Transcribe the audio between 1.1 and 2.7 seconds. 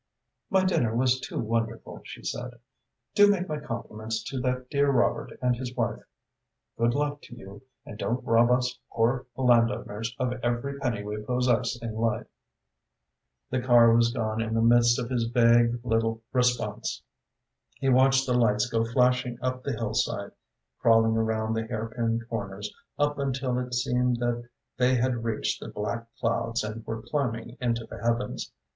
too wonderful," she said.